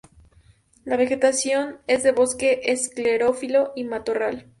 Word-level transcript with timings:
La 0.83 0.97
vegetación 0.97 1.77
es 1.85 2.01
de 2.01 2.11
bosque 2.11 2.61
esclerófilo 2.63 3.71
y 3.75 3.83
matorral. 3.83 4.49